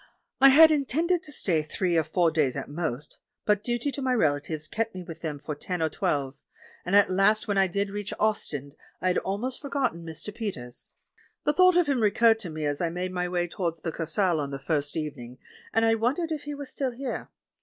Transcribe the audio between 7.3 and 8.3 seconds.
TO DIE 39 last when I did reach